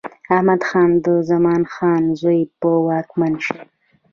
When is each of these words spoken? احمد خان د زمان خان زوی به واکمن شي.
احمد 0.35 0.61
خان 0.69 0.89
د 1.05 1.07
زمان 1.29 1.63
خان 1.73 2.03
زوی 2.21 2.39
به 2.59 2.71
واکمن 2.87 3.33
شي. 3.45 3.59